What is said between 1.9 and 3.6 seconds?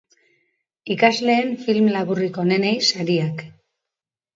laburrik onenei sariak.